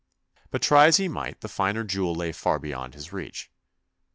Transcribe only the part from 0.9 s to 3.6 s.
he might the finer jewel lay far beyond his reach.